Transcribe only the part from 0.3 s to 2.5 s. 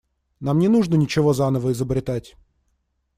Нам не нужно ничего заново изобретать.